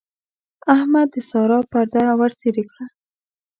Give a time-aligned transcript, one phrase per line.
[0.75, 2.85] احمد د سارا پرده ورڅېرې کړه.